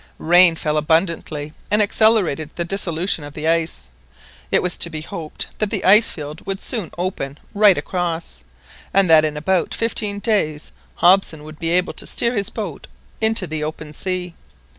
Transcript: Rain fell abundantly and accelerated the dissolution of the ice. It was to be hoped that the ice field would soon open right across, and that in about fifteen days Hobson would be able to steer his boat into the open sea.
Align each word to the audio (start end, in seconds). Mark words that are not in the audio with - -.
Rain 0.17 0.55
fell 0.55 0.77
abundantly 0.77 1.53
and 1.69 1.79
accelerated 1.79 2.49
the 2.55 2.65
dissolution 2.65 3.23
of 3.23 3.33
the 3.35 3.47
ice. 3.47 3.91
It 4.49 4.63
was 4.63 4.75
to 4.79 4.89
be 4.89 5.01
hoped 5.01 5.49
that 5.59 5.69
the 5.69 5.85
ice 5.85 6.09
field 6.09 6.43
would 6.47 6.59
soon 6.59 6.89
open 6.97 7.37
right 7.53 7.77
across, 7.77 8.39
and 8.95 9.07
that 9.11 9.23
in 9.23 9.37
about 9.37 9.75
fifteen 9.75 10.17
days 10.17 10.71
Hobson 10.95 11.43
would 11.43 11.59
be 11.59 11.69
able 11.69 11.93
to 11.93 12.07
steer 12.07 12.33
his 12.33 12.49
boat 12.49 12.87
into 13.21 13.45
the 13.45 13.63
open 13.63 13.93
sea. 13.93 14.33